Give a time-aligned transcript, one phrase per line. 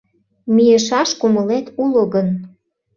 [0.55, 2.27] Мийышаш кумылет уло гын.